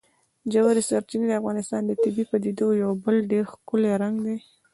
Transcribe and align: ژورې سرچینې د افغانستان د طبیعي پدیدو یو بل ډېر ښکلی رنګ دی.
ژورې 0.53 0.81
سرچینې 0.89 1.25
د 1.27 1.33
افغانستان 1.41 1.81
د 1.85 1.91
طبیعي 2.03 2.25
پدیدو 2.31 2.67
یو 2.83 2.91
بل 3.03 3.15
ډېر 3.31 3.43
ښکلی 3.53 3.91
رنګ 4.01 4.15
دی. 4.25 4.37